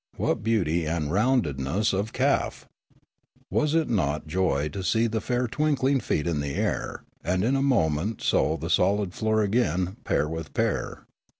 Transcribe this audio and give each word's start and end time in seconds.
what 0.17 0.41
beauty 0.41 0.87
and 0.87 1.11
roundedness 1.11 1.93
of 1.93 2.11
calf! 2.11 2.67
was 3.51 3.75
it 3.75 3.87
not 3.87 4.25
joy 4.25 4.67
to 4.67 4.81
see 4.83 5.05
the 5.05 5.21
fair 5.21 5.45
twinkling 5.47 5.99
feet 5.99 6.25
in 6.25 6.39
the 6.39 6.55
air, 6.55 7.03
and 7.23 7.43
in 7.43 7.55
a 7.55 7.61
moment 7.61 8.19
so 8.19 8.57
the 8.57 8.67
solid 8.67 9.13
floor 9.13 9.43
again, 9.43 9.97
pair 10.03 10.27
with 10.27 10.55
pair 10.55 11.05